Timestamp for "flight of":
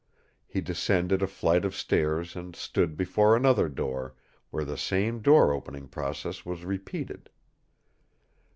1.27-1.75